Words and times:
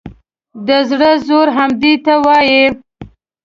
د 0.67 0.69
زړه 0.89 1.11
زور 1.27 1.47
همدې 1.57 1.93
ته 2.05 2.13
وایي. 2.25 2.63